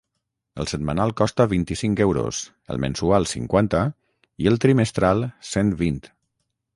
[0.61, 2.39] El setmanal costa vint-i-cinc euros,
[2.75, 3.81] el mensual cinquanta
[4.45, 6.01] i el trimestral cent vint.